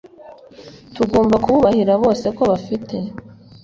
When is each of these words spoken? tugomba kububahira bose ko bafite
tugomba 0.95 1.35
kububahira 1.43 1.93
bose 2.03 2.25
ko 2.37 2.43
bafite 2.51 2.95